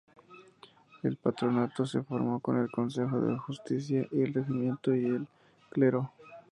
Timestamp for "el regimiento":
4.11-4.95